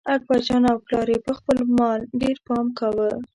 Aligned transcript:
اکبرجان 0.15 0.63
او 0.71 0.77
پلار 0.85 1.07
یې 1.13 1.19
په 1.25 1.31
خپل 1.37 1.57
مال 1.77 1.99
ډېر 2.21 2.37
پام 2.47 2.65
کاوه. 2.79 3.11